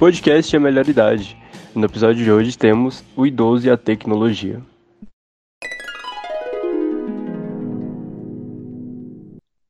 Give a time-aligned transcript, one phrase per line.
[0.00, 1.36] Podcast é a melhor idade.
[1.74, 4.64] No episódio de hoje temos o idoso e a tecnologia.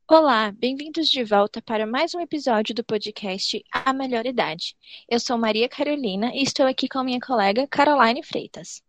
[0.08, 4.76] Olá, bem-vindos de volta para mais um episódio do podcast A Melhor Idade.
[5.08, 8.80] Eu sou Maria Carolina e estou aqui com minha colega Caroline Freitas.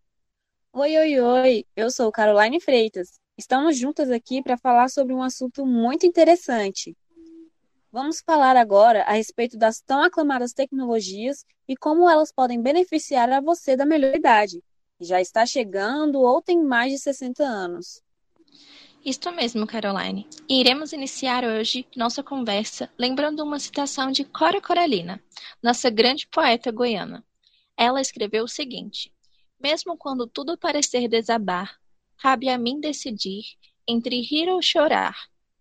[0.72, 1.66] Oi, oi, oi!
[1.76, 3.20] Eu sou Caroline Freitas.
[3.36, 6.96] Estamos juntas aqui para falar sobre um assunto muito interessante.
[7.94, 13.42] Vamos falar agora a respeito das tão aclamadas tecnologias e como elas podem beneficiar a
[13.42, 14.64] você da melhor idade,
[14.98, 18.02] que já está chegando ou tem mais de 60 anos.
[19.04, 20.26] Isto mesmo, Caroline.
[20.48, 25.22] E iremos iniciar hoje nossa conversa lembrando uma citação de Cora Coralina,
[25.62, 27.26] nossa grande poeta goiana.
[27.76, 29.12] Ela escreveu o seguinte:
[29.60, 31.78] Mesmo quando tudo parecer desabar,
[32.18, 33.44] cabe a mim decidir
[33.86, 35.18] entre rir ou chorar,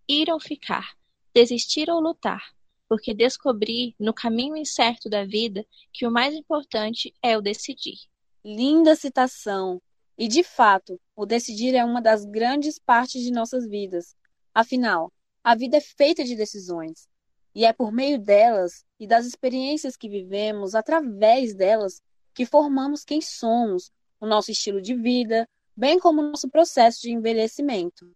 [0.09, 0.95] ir ou ficar,
[1.35, 2.43] desistir ou lutar,
[2.89, 7.99] porque descobri no caminho incerto da vida que o mais importante é o decidir.
[8.45, 9.81] Linda citação!
[10.19, 14.15] E, de fato, o decidir é uma das grandes partes de nossas vidas.
[14.55, 15.11] Afinal,
[15.43, 17.09] a vida é feita de decisões.
[17.55, 22.03] E é por meio delas e das experiências que vivemos, através delas,
[22.35, 27.11] que formamos quem somos, o nosso estilo de vida, bem como o nosso processo de
[27.11, 28.15] envelhecimento.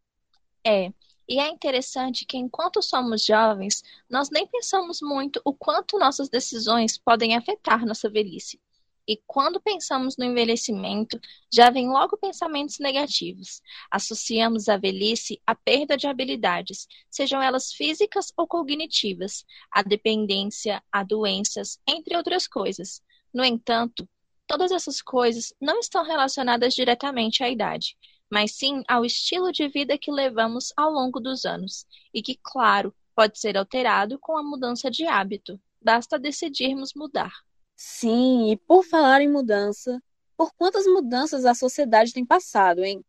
[0.64, 0.92] É,
[1.28, 6.98] e é interessante que enquanto somos jovens, nós nem pensamos muito o quanto nossas decisões
[6.98, 8.60] podem afetar nossa velhice.
[9.06, 11.20] E quando pensamos no envelhecimento,
[11.52, 13.60] já vem logo pensamentos negativos.
[13.90, 21.02] Associamos a velhice à perda de habilidades, sejam elas físicas ou cognitivas, à dependência, a
[21.02, 23.02] doenças, entre outras coisas.
[23.32, 24.08] No entanto,
[24.46, 27.96] todas essas coisas não estão relacionadas diretamente à idade,
[28.30, 32.94] mas sim ao estilo de vida que levamos ao longo dos anos, e que, claro,
[33.14, 35.60] pode ser alterado com a mudança de hábito.
[35.80, 37.32] Basta decidirmos mudar.
[37.76, 40.02] Sim, e por falar em mudança,
[40.36, 43.04] por quantas mudanças a sociedade tem passado, hein?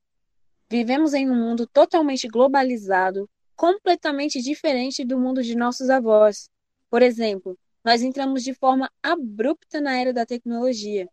[0.70, 6.50] Vivemos em um mundo totalmente globalizado, completamente diferente do mundo de nossos avós.
[6.90, 11.08] Por exemplo, nós entramos de forma abrupta na era da tecnologia.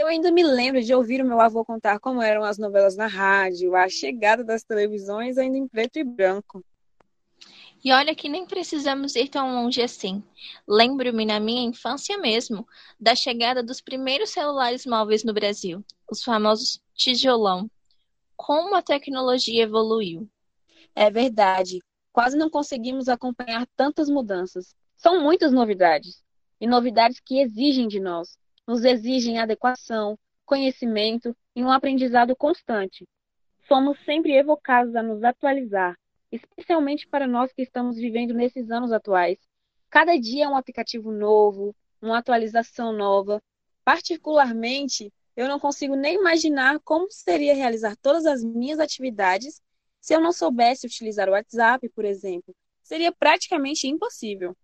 [0.00, 3.06] Eu ainda me lembro de ouvir o meu avô contar como eram as novelas na
[3.06, 6.64] rádio, a chegada das televisões ainda em preto e branco.
[7.84, 10.24] E olha que nem precisamos ir tão longe assim.
[10.66, 12.66] Lembro-me na minha infância mesmo
[12.98, 17.70] da chegada dos primeiros celulares móveis no Brasil, os famosos tijolão.
[18.34, 20.26] Como a tecnologia evoluiu.
[20.94, 21.78] É verdade.
[22.10, 24.74] Quase não conseguimos acompanhar tantas mudanças.
[24.96, 26.24] São muitas novidades.
[26.58, 28.39] E novidades que exigem de nós.
[28.70, 30.16] Nos exigem adequação,
[30.46, 33.04] conhecimento e um aprendizado constante.
[33.66, 35.98] Somos sempre evocados a nos atualizar,
[36.30, 39.38] especialmente para nós que estamos vivendo nesses anos atuais.
[39.90, 43.42] Cada dia é um aplicativo novo, uma atualização nova.
[43.84, 49.60] Particularmente, eu não consigo nem imaginar como seria realizar todas as minhas atividades
[50.00, 52.54] se eu não soubesse utilizar o WhatsApp, por exemplo.
[52.84, 54.56] Seria praticamente impossível.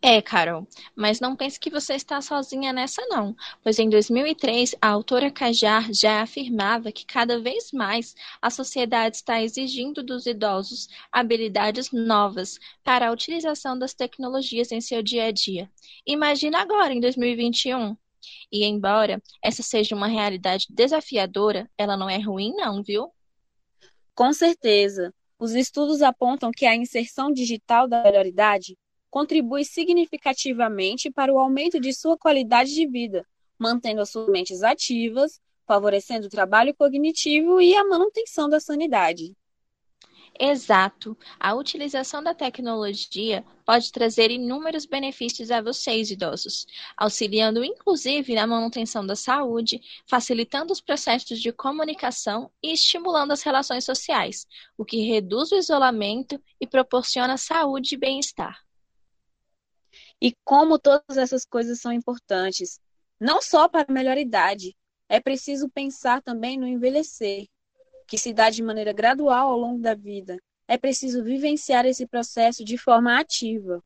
[0.00, 0.64] É, Carol,
[0.94, 5.92] mas não pense que você está sozinha nessa não, pois em 2003 a autora Kajar
[5.92, 13.08] já afirmava que cada vez mais a sociedade está exigindo dos idosos habilidades novas para
[13.08, 15.68] a utilização das tecnologias em seu dia a dia.
[16.06, 17.96] Imagina agora em 2021.
[18.52, 23.12] E embora essa seja uma realidade desafiadora, ela não é ruim não, viu?
[24.14, 25.12] Com certeza.
[25.40, 28.76] Os estudos apontam que a inserção digital da melhor idade
[29.10, 33.26] contribui significativamente para o aumento de sua qualidade de vida,
[33.58, 39.34] mantendo as suas mentes ativas, favorecendo o trabalho cognitivo e a manutenção da sanidade.
[40.40, 41.18] Exato.
[41.38, 46.64] A utilização da tecnologia pode trazer inúmeros benefícios a vocês, idosos,
[46.96, 53.84] auxiliando inclusive na manutenção da saúde, facilitando os processos de comunicação e estimulando as relações
[53.84, 54.46] sociais,
[54.76, 58.67] o que reduz o isolamento e proporciona saúde e bem-estar.
[60.20, 62.80] E como todas essas coisas são importantes,
[63.20, 64.76] não só para a melhor idade,
[65.08, 67.46] é preciso pensar também no envelhecer,
[68.06, 70.38] que se dá de maneira gradual ao longo da vida.
[70.66, 73.82] É preciso vivenciar esse processo de forma ativa.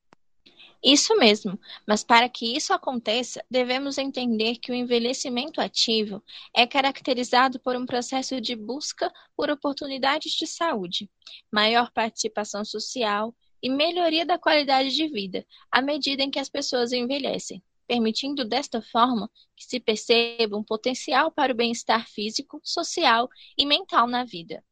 [0.82, 1.56] Isso mesmo,
[1.86, 6.20] mas para que isso aconteça, devemos entender que o envelhecimento ativo
[6.52, 11.08] é caracterizado por um processo de busca por oportunidades de saúde,
[11.52, 16.92] maior participação social, e melhoria da qualidade de vida à medida em que as pessoas
[16.92, 23.64] envelhecem, permitindo desta forma que se perceba um potencial para o bem-estar físico, social e
[23.64, 24.64] mental na vida.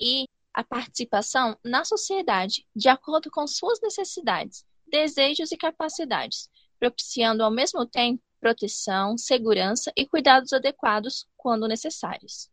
[0.00, 7.50] E a participação na sociedade, de acordo com suas necessidades, desejos e capacidades, propiciando ao
[7.50, 12.50] mesmo tempo proteção, segurança e cuidados adequados quando necessários.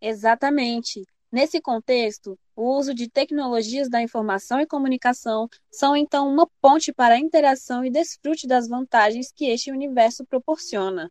[0.00, 1.04] Exatamente.
[1.30, 7.14] Nesse contexto, o uso de tecnologias da informação e comunicação são então uma ponte para
[7.14, 11.10] a interação e desfrute das vantagens que este universo proporciona.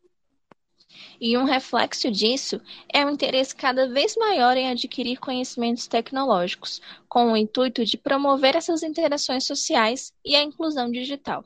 [1.20, 2.62] E um reflexo disso
[2.94, 8.56] é o interesse cada vez maior em adquirir conhecimentos tecnológicos, com o intuito de promover
[8.56, 11.44] essas interações sociais e a inclusão digital.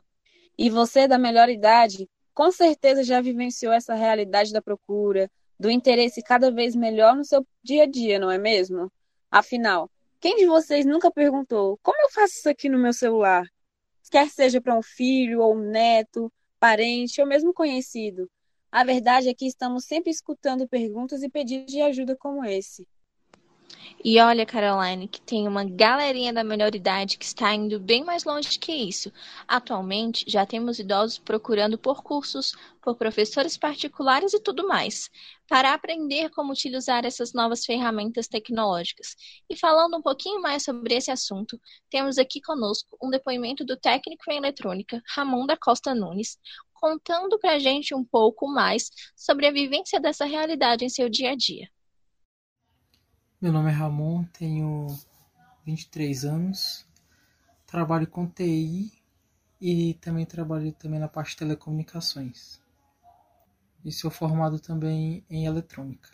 [0.57, 5.29] E você, da melhor idade, com certeza já vivenciou essa realidade da procura,
[5.59, 8.91] do interesse cada vez melhor no seu dia a dia, não é mesmo?
[9.29, 13.45] Afinal, quem de vocês nunca perguntou como eu faço isso aqui no meu celular?
[14.09, 18.29] Quer seja para um filho ou um neto, parente ou mesmo conhecido.
[18.71, 22.87] A verdade é que estamos sempre escutando perguntas e pedidos de ajuda como esse.
[24.03, 28.23] E olha, Caroline, que tem uma galerinha da melhor idade que está indo bem mais
[28.23, 29.11] longe que isso.
[29.45, 35.09] Atualmente, já temos idosos procurando por cursos, por professores particulares e tudo mais,
[35.49, 39.17] para aprender como utilizar essas novas ferramentas tecnológicas.
[39.49, 44.23] E falando um pouquinho mais sobre esse assunto, temos aqui conosco um depoimento do técnico
[44.31, 46.37] em eletrônica, Ramon da Costa Nunes,
[46.73, 51.31] contando para a gente um pouco mais sobre a vivência dessa realidade em seu dia
[51.31, 51.69] a dia.
[53.41, 54.87] Meu nome é Ramon, tenho
[55.65, 56.85] 23 anos,
[57.65, 58.91] trabalho com TI
[59.61, 62.61] e também trabalho também na parte de telecomunicações.
[63.85, 66.09] E sou formado também em eletrônica.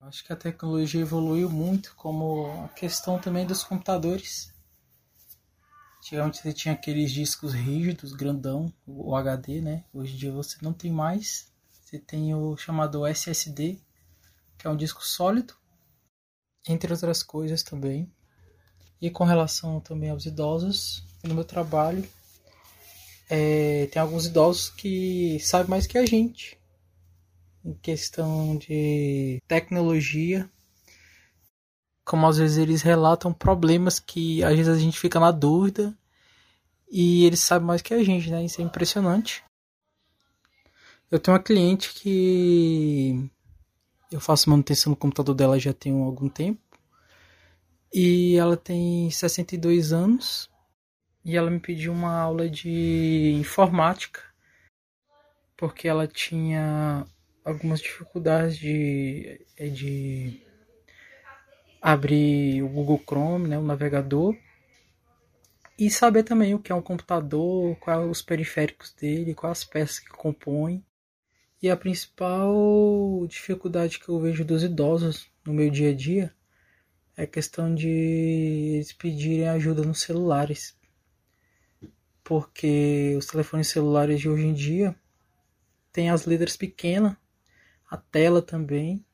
[0.00, 4.54] Acho que a tecnologia evoluiu muito, como a questão também dos computadores.
[5.98, 9.84] Antigamente você tinha aqueles discos rígidos, grandão, o HD, né?
[9.92, 11.52] Hoje em dia você não tem mais.
[11.72, 13.80] Você tem o chamado SSD,
[14.56, 15.58] que é um disco sólido,
[16.68, 18.10] entre outras coisas também.
[19.00, 22.06] E com relação também aos idosos, no meu trabalho,
[23.30, 26.58] é, tem alguns idosos que sabem mais que a gente
[27.64, 30.48] em questão de tecnologia.
[32.04, 35.94] Como às vezes eles relatam problemas que às vezes a gente fica na dúvida
[36.90, 38.44] e eles sabem mais que a gente, né?
[38.44, 39.44] Isso é impressionante.
[41.10, 43.30] Eu tenho uma cliente que
[44.10, 46.60] eu faço manutenção no computador dela já tem algum tempo.
[47.92, 50.50] E ela tem 62 anos.
[51.24, 54.22] E ela me pediu uma aula de informática.
[55.56, 57.06] Porque ela tinha
[57.44, 60.42] algumas dificuldades de, é, de
[61.80, 64.36] abrir o Google Chrome, né, o navegador.
[65.78, 69.98] E saber também o que é um computador, quais os periféricos dele, quais as peças
[69.98, 70.84] que compõem.
[71.60, 76.32] E a principal dificuldade que eu vejo dos idosos no meu dia a dia
[77.16, 80.78] é a questão de eles pedirem ajuda nos celulares.
[82.22, 84.94] Porque os telefones celulares de hoje em dia
[85.92, 87.16] têm as letras pequenas,
[87.90, 89.04] a tela também.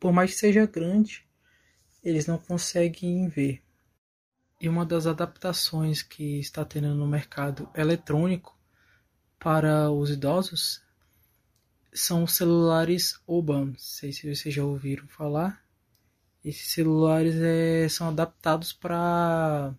[0.00, 1.24] Por mais que seja grande,
[2.02, 3.62] eles não conseguem ver.
[4.60, 8.58] E uma das adaptações que está tendo no mercado eletrônico
[9.38, 10.83] para os idosos
[11.94, 13.66] são os celulares Oban.
[13.66, 15.64] Não sei se vocês já ouviram falar.
[16.44, 19.72] Esses celulares é, são adaptados para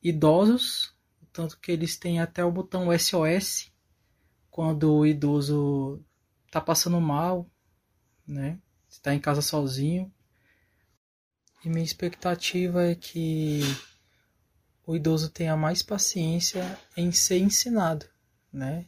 [0.00, 0.94] idosos,
[1.32, 3.72] tanto que eles têm até o botão SOS
[4.50, 6.04] quando o idoso
[6.46, 7.50] está passando mal,
[8.26, 8.60] né?
[8.88, 10.12] Está em casa sozinho.
[11.64, 13.60] E minha expectativa é que
[14.86, 18.06] o idoso tenha mais paciência em ser ensinado,
[18.52, 18.86] né?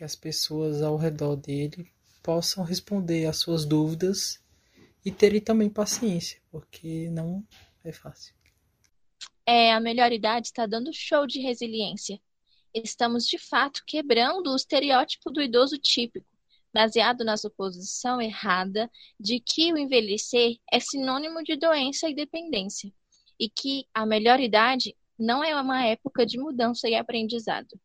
[0.00, 1.86] Que as pessoas ao redor dele
[2.22, 4.42] possam responder às suas dúvidas
[5.04, 7.46] e terem também paciência, porque não
[7.84, 8.34] é fácil.
[9.44, 12.18] É, a melhor idade está dando show de resiliência.
[12.72, 16.26] Estamos de fato quebrando o estereótipo do idoso típico,
[16.72, 22.90] baseado na suposição errada de que o envelhecer é sinônimo de doença e dependência,
[23.38, 27.78] e que a melhor idade não é uma época de mudança e aprendizado.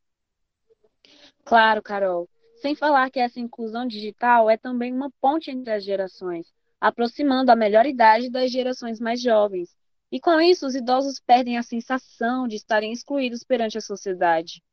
[1.45, 2.27] Claro, Carol.
[2.55, 7.55] Sem falar que essa inclusão digital é também uma ponte entre as gerações, aproximando a
[7.55, 9.77] melhor idade das gerações mais jovens.
[10.11, 14.63] E com isso, os idosos perdem a sensação de estarem excluídos perante a sociedade.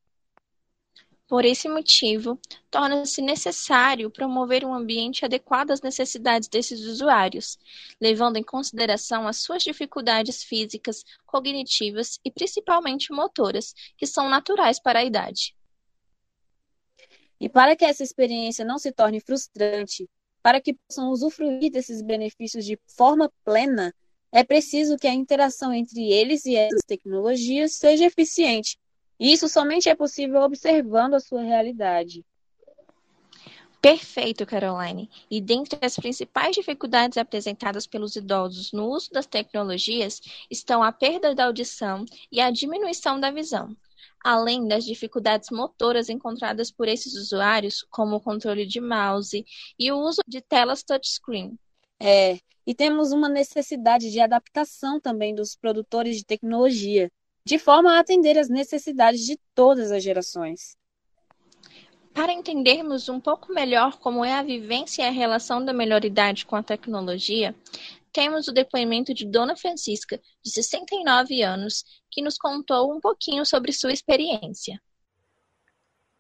[1.29, 2.39] Por esse motivo,
[2.71, 7.59] torna-se necessário promover um ambiente adequado às necessidades desses usuários,
[8.01, 15.01] levando em consideração as suas dificuldades físicas, cognitivas e principalmente motoras, que são naturais para
[15.01, 15.55] a idade.
[17.43, 20.09] E para que essa experiência não se torne frustrante,
[20.41, 23.93] para que possam usufruir desses benefícios de forma plena,
[24.31, 28.79] é preciso que a interação entre eles e essas tecnologias seja eficiente
[29.19, 32.25] E isso somente é possível observando a sua realidade.
[33.81, 35.11] Perfeito, Caroline.
[35.29, 41.35] E dentre as principais dificuldades apresentadas pelos idosos no uso das tecnologias estão a perda
[41.35, 43.77] da audição e a diminuição da visão,
[44.25, 49.45] além das dificuldades motoras encontradas por esses usuários, como o controle de mouse
[49.79, 51.59] e o uso de telas touchscreen.
[52.01, 57.11] É, e temos uma necessidade de adaptação também dos produtores de tecnologia,
[57.45, 60.77] de forma a atender às necessidades de todas as gerações.
[62.15, 66.55] Para entendermos um pouco melhor como é a vivência e a relação da melhoridade com
[66.55, 67.55] a tecnologia,
[68.13, 73.73] temos o depoimento de Dona Francisca, de 69 anos, que nos contou um pouquinho sobre
[73.73, 74.81] sua experiência.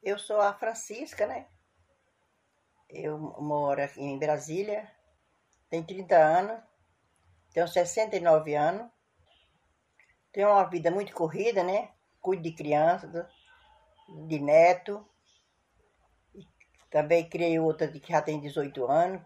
[0.02, 1.46] Eu sou a Francisca, né?
[2.88, 4.90] Eu moro aqui em Brasília,
[5.70, 6.62] tenho 30 anos,
[7.52, 8.90] tenho 69 anos,
[10.32, 11.90] tenho uma vida muito corrida, né?
[12.20, 13.10] Cuido de crianças,
[14.26, 15.06] de neto,
[16.92, 19.22] também criei outra que já tem 18 anos.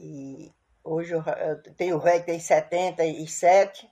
[0.00, 0.50] E
[0.88, 3.90] hoje eu, eu tenho velho tem 77.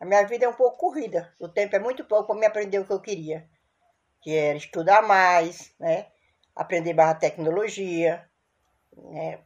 [0.00, 1.32] A minha vida é um pouco corrida.
[1.40, 3.48] O tempo é muito pouco para me aprender o que eu queria.
[4.20, 6.06] Que era estudar mais, né?
[6.54, 8.28] Aprender mais tecnologia,
[8.96, 9.40] né?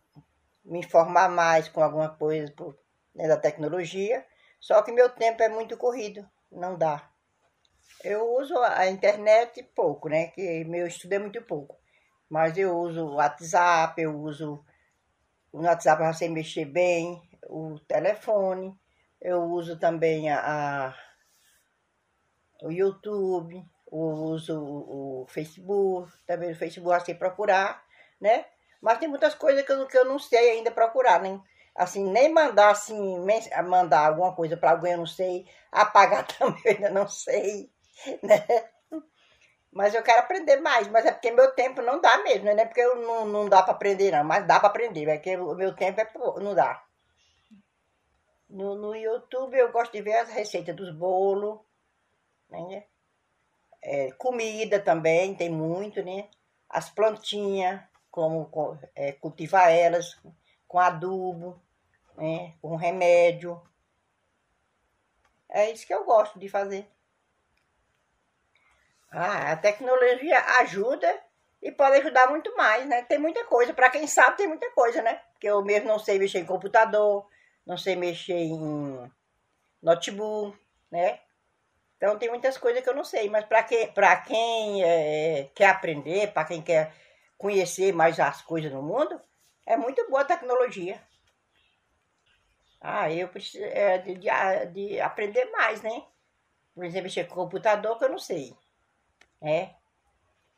[0.64, 2.52] me informar mais com alguma coisa
[3.14, 4.24] né, da tecnologia.
[4.60, 7.10] Só que meu tempo é muito corrido, não dá.
[8.04, 10.28] Eu uso a internet pouco, né?
[10.28, 11.76] Que meu estudo é muito pouco.
[12.28, 14.64] Mas eu uso o WhatsApp, eu uso
[15.52, 18.74] o WhatsApp para você mexer bem, o telefone,
[19.20, 20.94] eu uso também a, a
[22.62, 27.84] o YouTube, eu uso o, o, Facebook, também o Facebook assim procurar,
[28.20, 28.46] né?
[28.80, 31.42] Mas tem muitas coisas que eu, que eu não sei ainda procurar, nem
[31.74, 33.18] assim, nem mandar assim,
[33.64, 37.70] mandar alguma coisa para alguém eu não sei, apagar também eu ainda não sei,
[38.22, 38.44] né?
[39.82, 42.54] Mas eu quero aprender mais, mas é porque meu tempo não dá mesmo, né?
[42.54, 45.16] não é porque eu não, não dá para aprender, não, mas dá para aprender, é
[45.16, 46.08] porque o meu tempo é
[46.40, 46.84] não dá.
[48.48, 51.58] No, no YouTube eu gosto de ver as receitas dos bolos,
[52.48, 52.84] né?
[53.82, 56.28] É, comida também, tem muito, né?
[56.68, 58.48] As plantinhas, como
[58.94, 60.16] é, cultivar elas
[60.68, 61.60] com adubo,
[62.16, 62.54] né?
[62.62, 63.60] com remédio.
[65.48, 66.88] É isso que eu gosto de fazer.
[69.12, 71.20] Ah, a tecnologia ajuda
[71.60, 73.02] e pode ajudar muito mais, né?
[73.02, 73.74] Tem muita coisa.
[73.74, 75.20] Para quem sabe, tem muita coisa, né?
[75.32, 77.28] Porque eu mesmo não sei mexer em computador,
[77.66, 79.12] não sei mexer em
[79.82, 80.58] notebook,
[80.90, 81.20] né?
[81.96, 85.66] Então tem muitas coisas que eu não sei, mas para quem, pra quem é, quer
[85.66, 86.92] aprender, para quem quer
[87.36, 89.20] conhecer mais as coisas no mundo,
[89.66, 91.00] é muito boa a tecnologia.
[92.80, 94.28] Ah, eu preciso é, de, de,
[94.72, 96.02] de aprender mais, né?
[96.74, 98.56] Por exemplo, mexer com computador que eu não sei
[99.42, 99.74] né?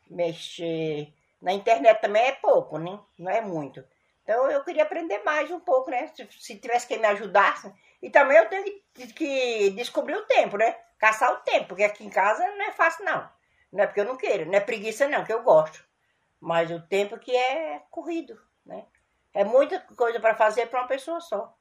[0.09, 2.99] Mexer na internet também é pouco, né?
[3.19, 3.85] Não é muito.
[4.23, 6.07] Então eu queria aprender mais um pouco, né?
[6.09, 7.73] Se, se tivesse quem me ajudasse.
[8.01, 8.65] E também eu tenho
[8.95, 10.77] que, que, descobrir o tempo, né?
[10.99, 13.29] Caçar o tempo, porque aqui em casa não é fácil, não.
[13.73, 15.85] Não é porque eu não quero, não é preguiça, não, que eu gosto.
[16.41, 18.87] Mas o tempo que é corrido, né?
[19.33, 21.55] É muita coisa para fazer para uma pessoa só.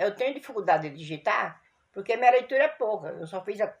[0.00, 3.08] Eu tenho dificuldade de digitar, porque minha leitura é pouca.
[3.08, 3.72] Eu só fiz a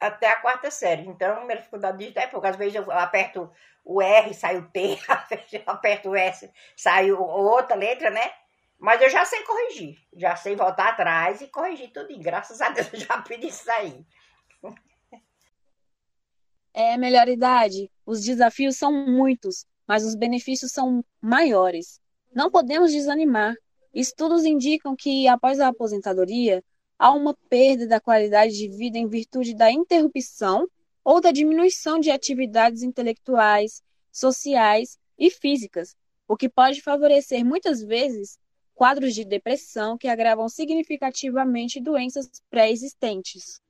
[0.00, 1.06] até a quarta série.
[1.06, 2.46] Então, minha dificuldade de digitar é pouco.
[2.46, 3.50] Às vezes eu aperto
[3.84, 8.32] o R, sai o T, às vezes eu aperto o S, sai outra letra, né?
[8.78, 9.98] Mas eu já sei corrigir.
[10.14, 12.18] Já sei voltar atrás e corrigir tudo.
[12.18, 14.04] Graças a Deus eu já pedi isso aí.
[16.72, 17.90] É, melhor idade.
[18.06, 22.00] Os desafios são muitos, mas os benefícios são maiores.
[22.32, 23.54] Não podemos desanimar.
[23.92, 26.62] Estudos indicam que, após a aposentadoria,
[27.00, 30.68] há uma perda da qualidade de vida em virtude da interrupção
[31.02, 35.96] ou da diminuição de atividades intelectuais, sociais e físicas,
[36.28, 38.38] o que pode favorecer muitas vezes
[38.74, 43.62] quadros de depressão que agravam significativamente doenças pré-existentes.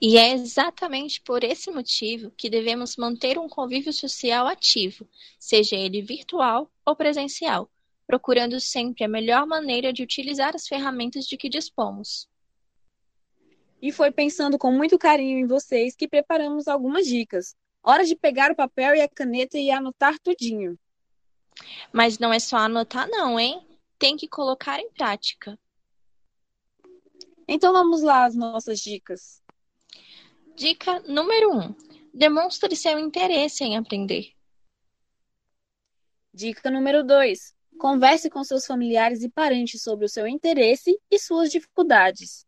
[0.00, 5.08] E é exatamente por esse motivo que devemos manter um convívio social ativo,
[5.38, 7.70] seja ele virtual ou presencial,
[8.04, 12.31] procurando sempre a melhor maneira de utilizar as ferramentas de que dispomos.
[13.82, 17.56] E foi pensando com muito carinho em vocês que preparamos algumas dicas.
[17.82, 20.78] Hora de pegar o papel e a caneta e anotar tudinho.
[21.92, 23.66] Mas não é só anotar não, hein?
[23.98, 25.58] Tem que colocar em prática.
[27.48, 29.42] Então vamos lá as nossas dicas.
[30.54, 31.60] Dica número 1.
[31.60, 31.74] Um,
[32.14, 34.32] demonstre seu interesse em aprender.
[36.32, 37.52] Dica número 2.
[37.78, 42.46] Converse com seus familiares e parentes sobre o seu interesse e suas dificuldades.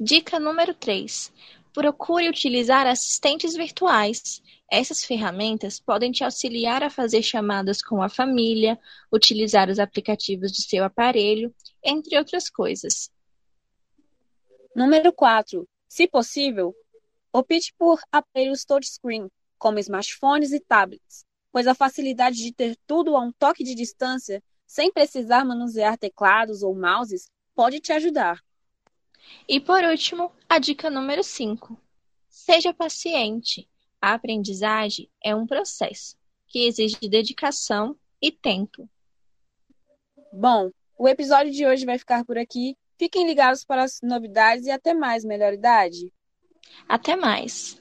[0.00, 1.32] Dica número 3.
[1.74, 4.40] Procure utilizar assistentes virtuais.
[4.70, 8.78] Essas ferramentas podem te auxiliar a fazer chamadas com a família,
[9.10, 11.52] utilizar os aplicativos de seu aparelho,
[11.82, 13.10] entre outras coisas.
[14.72, 15.68] Número 4.
[15.88, 16.72] Se possível,
[17.32, 19.28] opte por aparelhos touchscreen,
[19.58, 24.40] como smartphones e tablets, pois a facilidade de ter tudo a um toque de distância,
[24.64, 28.40] sem precisar manusear teclados ou mouses, pode te ajudar.
[29.48, 31.80] E por último, a dica número 5.
[32.28, 33.68] Seja paciente.
[34.00, 36.16] A aprendizagem é um processo
[36.46, 38.88] que exige dedicação e tempo.
[40.32, 42.76] Bom, o episódio de hoje vai ficar por aqui.
[42.98, 46.12] Fiquem ligados para as novidades e até mais, melhor idade.
[46.88, 47.80] Até mais.